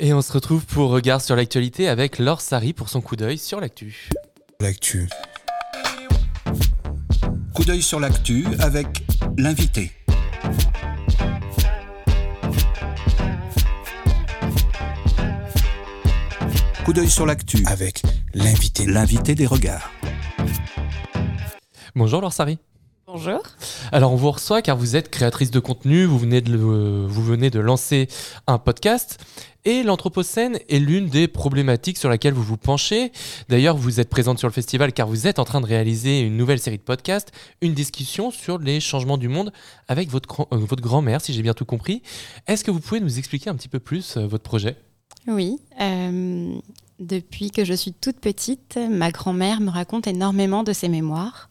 [0.00, 3.36] Et on se retrouve pour Regard sur l'actualité avec Laure Sari pour son coup d'œil
[3.36, 4.08] sur l'actu.
[4.60, 5.08] L'actu.
[7.52, 8.86] Coup d'œil sur l'actu avec
[9.36, 9.90] l'invité.
[16.84, 18.02] Coup d'œil sur l'actu avec
[18.34, 18.86] l'invité.
[18.86, 19.90] L'invité des regards.
[21.96, 22.60] Bonjour Laure Sari.
[23.04, 23.42] Bonjour.
[23.90, 27.48] Alors on vous reçoit car vous êtes créatrice de contenu, vous venez de, vous venez
[27.48, 28.08] de lancer
[28.46, 29.18] un podcast
[29.64, 33.12] et l'Anthropocène est l'une des problématiques sur laquelle vous vous penchez.
[33.48, 36.36] D'ailleurs vous êtes présente sur le festival car vous êtes en train de réaliser une
[36.36, 39.52] nouvelle série de podcasts, une discussion sur les changements du monde
[39.88, 42.02] avec votre, euh, votre grand-mère si j'ai bien tout compris.
[42.46, 44.76] Est-ce que vous pouvez nous expliquer un petit peu plus euh, votre projet?
[45.26, 45.58] Oui.
[45.80, 46.54] euh,
[46.98, 51.48] depuis que je suis toute petite, ma grand-mère me raconte énormément de ses mémoires,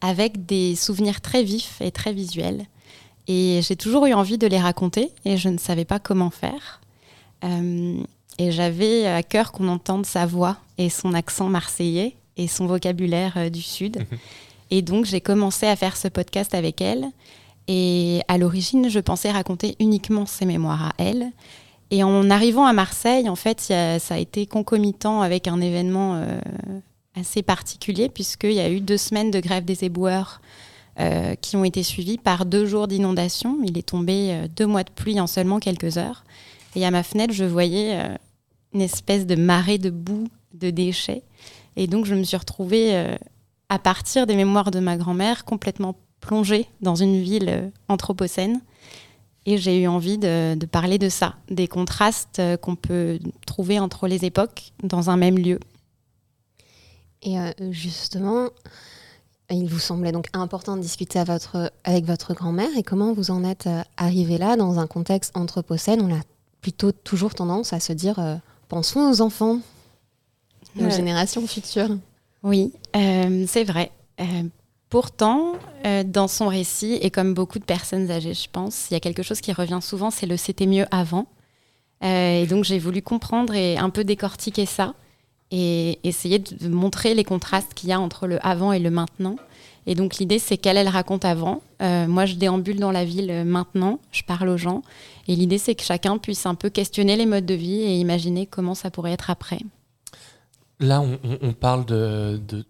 [0.00, 2.66] avec des souvenirs très vifs et très visuels.
[3.26, 6.80] Et j'ai toujours eu envie de les raconter, et je ne savais pas comment faire.
[7.44, 7.96] Euh,
[8.38, 13.34] et j'avais à cœur qu'on entende sa voix et son accent marseillais et son vocabulaire
[13.36, 13.98] euh, du Sud.
[14.70, 17.06] Et donc j'ai commencé à faire ce podcast avec elle.
[17.68, 21.32] Et à l'origine, je pensais raconter uniquement ses mémoires à elle.
[21.90, 26.14] Et en arrivant à Marseille, en fait, a- ça a été concomitant avec un événement
[26.16, 26.38] euh,
[27.18, 30.40] assez particulier, puisqu'il y a eu deux semaines de grève des éboueurs
[31.00, 33.58] euh, qui ont été suivies par deux jours d'inondation.
[33.64, 36.24] Il est tombé euh, deux mois de pluie en seulement quelques heures.
[36.74, 38.16] Et à ma fenêtre, je voyais euh,
[38.74, 41.22] une espèce de marée de boue, de déchets.
[41.76, 43.16] Et donc, je me suis retrouvée,
[43.68, 48.60] à partir des mémoires de ma grand-mère, complètement plongée dans une ville anthropocène.
[49.46, 54.24] Et j'ai eu envie de, parler de ça, des contrastes qu'on peut trouver entre les
[54.24, 55.60] époques dans un même lieu.
[57.22, 58.48] Et euh, justement,
[59.50, 62.68] il vous semblait donc important de discuter à votre, avec votre grand-mère.
[62.76, 66.20] Et comment vous en êtes euh, arrivé là dans un contexte anthropocène On a
[66.60, 68.36] plutôt toujours tendance à se dire euh,
[68.68, 69.58] pensons aux enfants,
[70.78, 70.90] aux Ouais.
[70.90, 71.96] générations futures.
[72.42, 73.90] Oui, euh, c'est vrai.
[74.20, 74.24] Euh,
[74.90, 75.54] pourtant,
[76.06, 79.22] dans son récit, et comme beaucoup de personnes âgées, je pense, il y a quelque
[79.22, 81.26] chose qui revient souvent, c'est le c'était mieux avant.
[82.02, 84.94] Et donc j'ai voulu comprendre et un peu décortiquer ça
[85.50, 89.36] et essayer de montrer les contrastes qu'il y a entre le avant et le maintenant.
[89.86, 91.62] Et donc l'idée, c'est qu'elle, elle raconte avant.
[91.80, 94.82] Euh, moi, je déambule dans la ville euh, maintenant, je parle aux gens.
[95.28, 98.44] Et l'idée, c'est que chacun puisse un peu questionner les modes de vie et imaginer
[98.46, 99.60] comment ça pourrait être après.
[100.80, 101.02] Là,
[101.42, 102.64] on, parle de, de,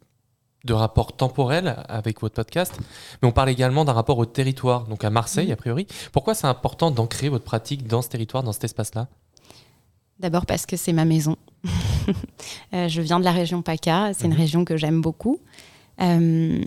[0.65, 2.73] de rapport temporel avec votre podcast,
[3.21, 5.53] mais on parle également d'un rapport au territoire, donc à Marseille, Mhm.
[5.53, 5.87] a priori.
[6.13, 9.09] Pourquoi c'est important d'ancrer votre pratique dans ce territoire, dans cet espace-là?
[10.19, 11.37] D'abord parce que c'est ma maison.
[12.75, 14.39] Euh, je viens de la région PACA, c'est une Mhm.
[14.39, 15.39] région que j'aime beaucoup.
[16.01, 16.63] Euh,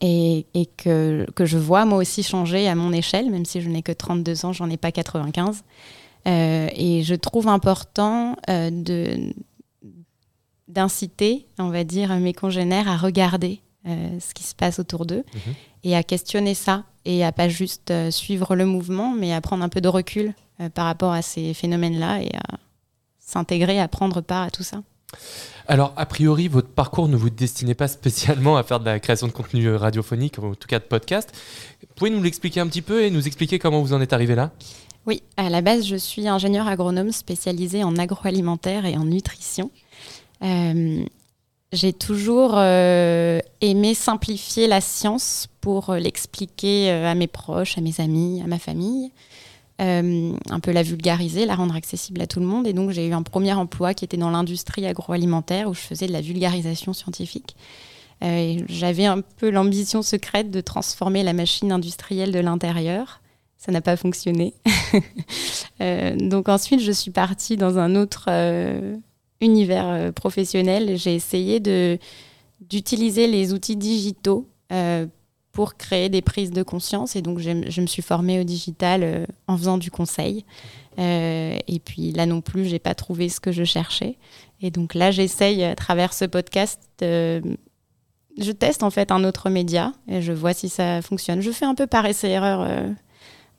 [0.00, 3.68] et et que, que je vois moi aussi changer à mon échelle, même si je
[3.68, 5.62] n'ai que 32 ans, j'en ai pas 95.
[6.26, 9.32] Euh, et je trouve important euh, de
[10.68, 15.54] d'inciter, on va dire, mes congénères à regarder ce qui se passe autour d'eux Mhm.
[15.84, 19.68] et à questionner ça et à pas juste suivre le mouvement, mais à prendre un
[19.68, 20.32] peu de recul
[20.72, 22.56] par rapport à ces phénomènes-là et à
[23.24, 24.82] s'intégrer, à prendre part à tout ça.
[25.66, 29.26] Alors, a priori, votre parcours ne vous destinez pas spécialement à faire de la création
[29.26, 31.32] de contenu euh, radiophonique, ou en tout cas de podcast.
[31.96, 34.50] Pouvez nous l'expliquer un petit peu et nous expliquer comment vous en êtes arrivé là?
[35.06, 39.70] Oui, à la base, je suis ingénieur agronome spécialisé en agroalimentaire et en nutrition.
[40.42, 41.04] Euh,
[41.72, 48.40] j'ai toujours euh, aimé simplifier la science pour l'expliquer à mes proches, à mes amis,
[48.42, 49.12] à ma famille.
[49.80, 52.66] Euh, un peu la vulgariser, la rendre accessible à tout le monde.
[52.68, 56.06] Et donc, j'ai eu un premier emploi qui était dans l'industrie agroalimentaire où je faisais
[56.06, 57.56] de la vulgarisation scientifique.
[58.22, 63.20] Euh, J'avais un peu l'ambition secrète de transformer la machine industrielle de l'intérieur.
[63.56, 64.54] Ça n'a pas fonctionné.
[65.80, 68.28] Euh, donc ensuite, je suis partie dans un autre
[69.40, 70.96] univers professionnel.
[70.96, 71.58] J'ai essayé
[72.60, 74.48] d'utiliser les outils digitaux
[75.54, 77.16] pour créer des prises de conscience.
[77.16, 80.44] Et donc, je me suis formée au digital euh, en faisant du conseil.
[80.98, 84.16] Euh, et puis là non plus, j'ai pas trouvé ce que je cherchais.
[84.60, 86.80] Et donc là, j'essaye à travers ce podcast.
[87.02, 87.40] euh,
[88.36, 91.40] je teste en fait un autre média et je vois si ça fonctionne.
[91.40, 92.90] Je fais un peu par essai-erreur euh,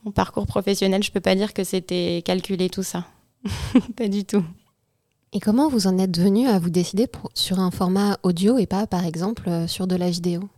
[0.04, 1.02] mon parcours professionnel.
[1.02, 3.06] Je peux pas dire que c'était calculé tout ça.
[3.96, 4.44] pas du tout.
[5.32, 8.66] Et comment vous en êtes venu à vous décider pour- sur un format audio et
[8.66, 10.50] pas, par exemple, sur de la vidéo?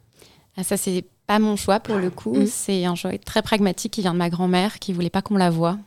[0.55, 2.35] Ah, ça, c'est pas mon choix pour le coup.
[2.35, 2.47] Mm.
[2.47, 5.49] C'est un choix très pragmatique qui vient de ma grand-mère qui voulait pas qu'on la
[5.49, 5.77] voie.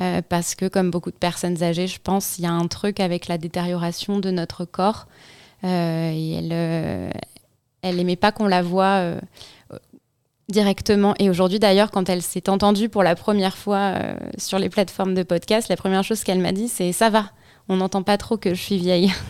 [0.00, 2.98] Euh, parce que, comme beaucoup de personnes âgées, je pense, il y a un truc
[2.98, 5.06] avec la détérioration de notre corps.
[5.62, 7.10] Euh, et elle, euh,
[7.82, 9.20] elle aimait pas qu'on la voie euh,
[10.48, 11.14] directement.
[11.18, 15.14] Et aujourd'hui, d'ailleurs, quand elle s'est entendue pour la première fois euh, sur les plateformes
[15.14, 17.30] de podcast, la première chose qu'elle m'a dit, c'est ça va.
[17.68, 19.12] On n'entend pas trop que je suis vieille.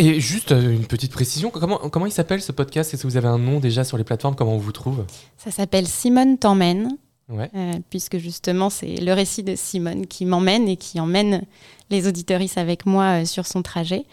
[0.00, 2.92] Euh, et juste euh, une petite précision, comment, comment il s'appelle ce podcast?
[2.94, 4.34] Est-ce que vous avez un nom déjà sur les plateformes?
[4.34, 5.04] Comment on vous trouve?
[5.36, 6.96] Ça s'appelle Simone t'emmène.
[7.28, 7.50] Ouais.
[7.88, 11.46] puisque justement c'est le récit de Simone qui m'emmène et qui emmène
[11.88, 14.04] les auditoristes avec moi sur son trajet.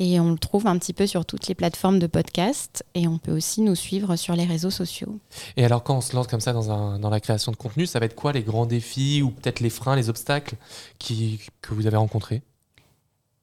[0.00, 2.84] Et on le trouve un petit peu sur toutes les plateformes de podcast.
[2.94, 5.18] Et on peut aussi nous suivre sur les réseaux sociaux.
[5.56, 7.84] Et alors, quand on se lance comme ça dans, un, dans la création de contenu,
[7.84, 10.54] ça va être quoi les grands défis ou peut-être les freins, les obstacles
[11.00, 12.42] qui, que vous avez rencontrés?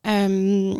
[0.07, 0.75] Euh,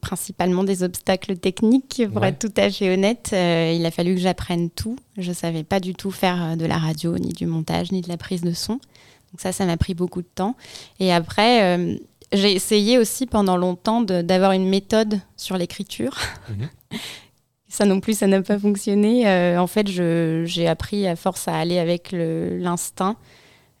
[0.00, 3.30] Principalement des obstacles techniques, pour être tout à fait honnête.
[3.32, 4.96] Euh, il a fallu que j'apprenne tout.
[5.16, 8.00] Je ne savais pas du tout faire euh, de la radio, ni du montage, ni
[8.00, 8.74] de la prise de son.
[8.74, 10.56] Donc ça, ça m'a pris beaucoup de temps.
[10.98, 11.96] Et après,
[12.32, 16.18] j'ai essayé aussi pendant longtemps d'avoir une méthode sur l'écriture.
[16.50, 16.68] Mhm.
[17.72, 19.26] ça non plus, ça n'a pas fonctionné.
[19.26, 23.16] Euh, en fait, j'ai appris à force à aller avec l'instinct.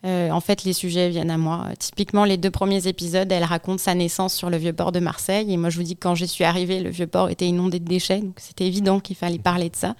[0.04, 1.68] Euh, en fait, les sujets viennent à moi.
[1.78, 5.52] Typiquement, les deux premiers épisodes, elle raconte sa naissance sur le vieux port de Marseille.
[5.52, 7.78] Et moi, je vous dis que quand je suis arrivée, le vieux port était inondé
[7.78, 8.20] de déchets.
[8.20, 9.94] Donc, c'était évident qu'il fallait parler de ça.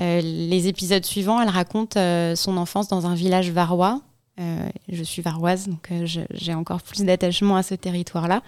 [0.00, 4.00] Euh, les épisodes suivants, elle raconte son enfance dans un village varois.
[4.40, 8.42] Euh, je suis varoise, donc euh, j'ai encore plus d'attachement à ce territoire-là.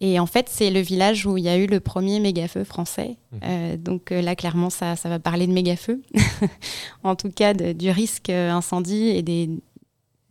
[0.00, 3.16] Et en fait, c'est le village où il y a eu le premier méga-feu français.
[3.42, 6.02] Euh, donc là, clairement, ça, ça va parler de méga-feu.
[7.04, 9.48] en tout cas, du risque incendie et des,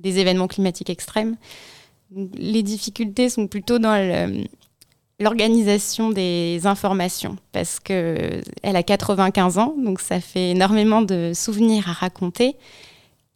[0.04, 1.36] des événements climatiques extrêmes.
[2.36, 3.96] les difficultés sont plutôt dans
[5.20, 11.90] l'organisation des informations parce que elle a 95 ans, donc ça fait énormément de souvenirs
[11.90, 12.56] à raconter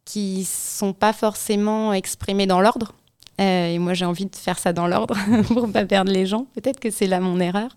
[0.08, 2.94] qui sont pas forcément exprimés dans l'ordre.
[3.42, 5.14] Euh, et moi, j'ai envie de faire ça dans l'ordre
[5.48, 6.46] pour pas perdre les gens.
[6.54, 7.76] Peut-être que c'est là mon erreur.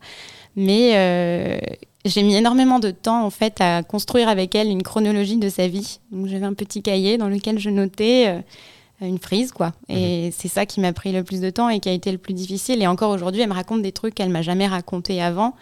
[0.56, 1.60] Mais euh,
[2.06, 5.68] j'ai mis énormément de temps en fait à construire avec elle une chronologie de sa
[5.68, 6.00] vie.
[6.26, 8.42] J'avais un petit cahier dans lequel je notais euh,
[9.08, 9.74] une frise quoi.
[9.90, 10.32] Et mhm.
[10.36, 12.34] c'est ça qui m'a pris le plus de temps et qui a été le plus
[12.34, 12.82] difficile.
[12.82, 15.56] Et encore aujourd'hui, elle me raconte des trucs qu'elle m'a jamais raconté avant.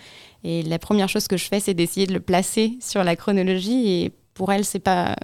[0.44, 3.90] Et la première chose que je fais, c'est d'essayer de le placer sur la chronologie.
[3.90, 5.16] Et pour elle, c'est pas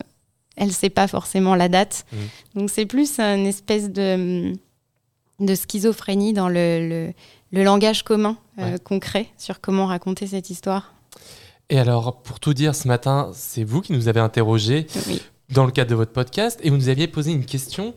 [0.57, 2.05] elle sait pas forcément la date.
[2.11, 2.17] Mmh.
[2.59, 4.53] Donc c'est plus une espèce de,
[5.39, 7.11] de schizophrénie dans le,
[7.51, 10.93] le, langage commun euh, concret sur comment raconter cette histoire.
[11.69, 14.85] Et alors, pour tout dire, ce matin, c'est vous qui nous avez interrogé
[15.49, 17.93] dans le cadre de votre podcast et vous nous aviez posé une question.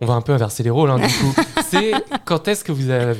[0.00, 1.34] On va un peu inverser les rôles, hein, du coup.
[1.68, 1.92] c'est
[2.24, 3.16] quand est-ce que vous avez,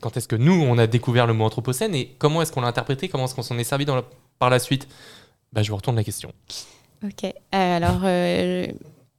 [0.00, 2.68] quand, est-ce que nous on a découvert le mot anthropocène et comment est-ce qu'on l'a
[2.68, 4.02] interprété, comment est-ce qu'on s'en est servi dans
[4.38, 4.88] par la suite?
[5.52, 6.32] Bah, je vous retourne la question.
[7.04, 7.24] Ok.
[7.24, 8.66] Euh, alors, euh,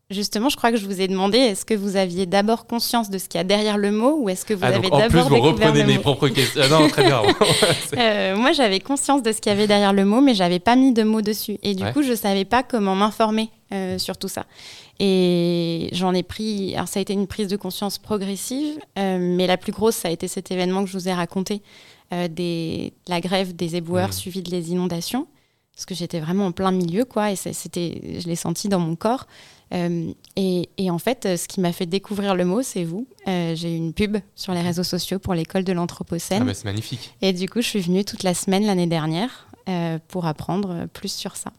[0.09, 3.17] justement, je crois que je vous ai demandé est-ce que vous aviez d'abord conscience de
[3.17, 5.03] ce qu'il y a derrière le mot ou est-ce que vous ah, avez d'abord.
[5.03, 6.61] En plus, vous reprenez mes propres questions.
[6.63, 7.21] Ah non, très bien.
[7.97, 10.75] Euh, moi, j'avais conscience de ce qu'il y avait derrière le mot, mais j'avais pas
[10.75, 11.57] mis de mots dessus.
[11.61, 13.49] Et du coup, je savais pas comment m'informer
[13.97, 14.45] sur tout ça.
[14.99, 16.75] Et j'en ai pris.
[16.75, 20.11] Alors, ça a été une prise de conscience progressive, mais la plus grosse, ça a
[20.11, 21.61] été cet événement que je vous ai raconté.
[22.11, 24.13] Des, la grève des éboueurs mmh.
[24.13, 25.25] suivie des inondations
[25.75, 28.95] parce que j'étais vraiment en plein milieu, quoi, et c'était, je l'ai senti dans mon
[28.95, 29.25] corps.
[29.73, 33.07] Euh, et, en fait, ce qui m'a fait découvrir le mot, c'est vous.
[33.27, 36.45] Euh, j'ai eu une pub sur les réseaux sociaux pour l'école de l'Anthropocène.
[36.47, 37.15] Ah c'est magnifique.
[37.21, 41.11] Et du coup, je suis venue toute la semaine l'année dernière euh, pour apprendre plus
[41.11, 41.51] sur ça.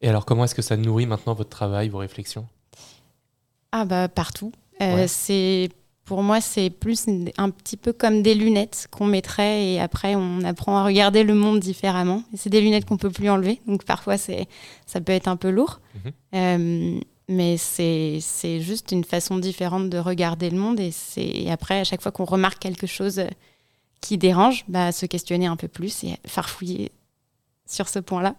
[0.00, 2.46] Et alors, comment est-ce que ça nourrit maintenant votre travail, vos réflexions?
[3.72, 4.52] Ah bah partout.
[5.06, 5.70] C'est
[6.08, 7.04] pour moi, c'est plus
[7.36, 11.34] un petit peu comme des lunettes qu'on mettrait et après on apprend à regarder le
[11.34, 12.22] monde différemment.
[12.34, 14.48] C'est des lunettes qu'on peut plus enlever, donc parfois c'est
[14.86, 16.12] ça peut être un peu lourd, mhm.
[16.34, 18.20] euh, mais c'est
[18.60, 22.24] juste une façon différente de regarder le monde et c'est après à chaque fois qu'on
[22.24, 23.22] remarque quelque chose
[24.00, 26.90] qui dérange, bah, se questionner un peu plus et farfouiller
[27.66, 28.34] sur ce point-là.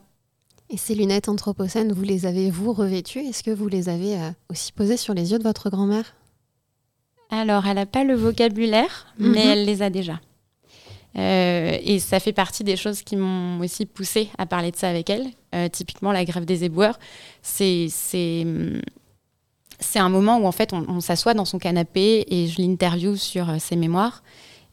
[0.71, 3.19] Et ces lunettes anthropocènes, vous les avez vous revêtues?
[3.19, 6.13] Est-ce que vous les avez euh, aussi posées sur les yeux de votre grand-mère?
[7.31, 9.49] Alors, elle n'a pas le vocabulaire, mais mhm.
[9.49, 10.19] elle les a déjà.
[11.17, 14.89] Euh, et ça fait partie des choses qui m'ont aussi poussé à parler de ça
[14.89, 15.27] avec elle.
[15.55, 16.99] Euh, typiquement, la grève des éboueurs,
[17.41, 18.45] c'est c'est
[19.99, 23.77] un moment où en fait on, s'assoit dans son canapé et je l'interview sur ses
[23.77, 24.23] mémoires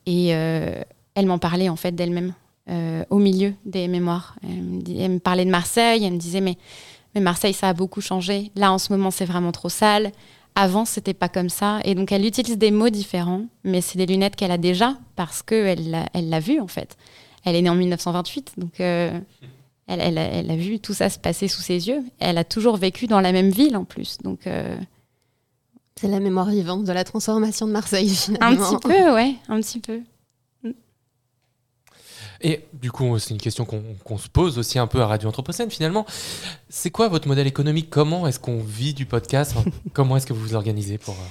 [0.04, 2.34] et elle m'en parlait en fait d'elle-même
[2.68, 4.36] au milieu des mémoires.
[4.42, 6.56] Elle me, elle me, parlait de Marseille, elle me disait mais,
[7.14, 8.50] mais Marseille ça a beaucoup changé.
[8.56, 10.12] Là en ce moment c'est vraiment trop sale.
[10.58, 11.80] Avant, c'était pas comme ça.
[11.84, 15.42] Et donc, elle utilise des mots différents, mais c'est des lunettes qu'elle a déjà parce
[15.42, 16.96] qu'elle l'a elle l'a vu, en fait.
[17.44, 19.20] Elle est née en 1928, donc euh,
[19.86, 22.02] elle, elle, elle, a vu tout ça se passer sous ses yeux.
[22.20, 24.16] Elle a toujours vécu dans la même ville, en plus.
[24.24, 24.46] Donc.
[24.46, 24.76] Euh,
[26.00, 28.64] c'est la mémoire vivante de la transformation de Marseille, finalement.
[28.64, 30.00] Un petit peu, ouais, un petit peu.
[32.40, 35.70] Et du coup, c'est une question qu'on se pose aussi un peu à Radio Anthropocène
[35.70, 36.06] finalement.
[36.68, 37.88] C'est quoi votre modèle économique?
[37.90, 39.54] Comment est-ce qu'on vit du podcast?
[39.92, 41.14] Comment est-ce que vous vous organisez pour...
[41.14, 41.26] Euh,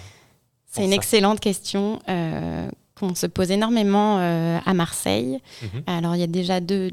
[0.67, 2.69] c'est une excellente question euh,
[3.00, 5.39] qu'on se pose énormément euh, à Marseille.
[5.62, 5.83] Mhm.
[5.88, 6.91] Alors, il y a déjà deux,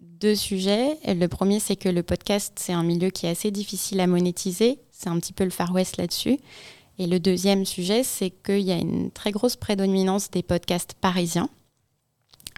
[0.00, 0.98] deux sujets.
[1.06, 4.78] Le premier, c'est que le podcast, c'est un milieu qui est assez difficile à monétiser.
[4.90, 6.38] C'est un petit peu le Far West là-dessus.
[6.98, 11.48] Et le deuxième sujet, c'est qu'il y a une très grosse prédominance des podcasts parisiens.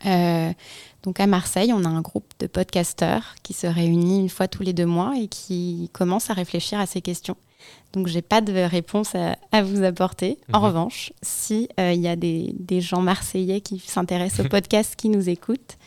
[0.06, 0.52] Euh,
[1.02, 4.62] donc à Marseille, on a un groupe de podcasteurs qui se réunit une fois tous
[4.62, 7.36] les deux mois et qui commence à réfléchir à ces questions.
[7.92, 10.38] Donc j'ai pas de réponse à, vous apporter.
[10.52, 10.64] En mhm.
[10.64, 15.08] revanche, si il euh, y a des, des, gens marseillais qui s'intéressent au podcast, qui
[15.08, 15.78] nous écoutent,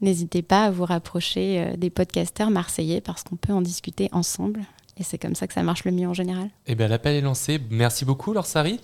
[0.00, 4.64] n'hésitez pas à vous rapprocher euh, des podcasteurs marseillais parce qu'on peut en discuter ensemble.
[5.00, 6.50] Et c'est comme ça que ça marche le mieux en général.
[6.66, 7.58] Eh bien, l'appel est lancé.
[7.70, 8.78] Merci beaucoup, Laure Sari.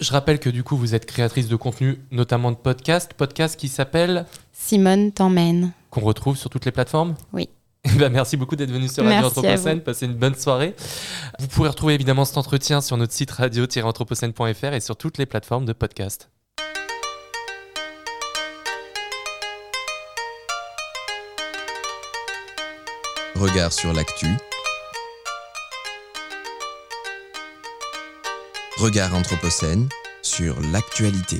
[0.00, 3.12] Je rappelle que du coup, vous êtes créatrice de contenu, notamment de podcasts.
[3.12, 5.72] Podcast qui s'appelle Simone t'emmène.
[5.90, 7.48] Qu'on retrouve sur toutes les plateformes Oui.
[7.84, 9.80] Eh ben, merci beaucoup d'être venu sur Radio Anthropocène.
[9.80, 10.74] Passez une bonne soirée.
[11.40, 15.64] Vous pourrez retrouver évidemment cet entretien sur notre site radio-anthropocène.fr et sur toutes les plateformes
[15.64, 16.30] de podcast.
[23.34, 24.28] Regard sur l'actu.
[28.82, 29.88] Regard Anthropocène
[30.22, 31.38] sur l'actualité.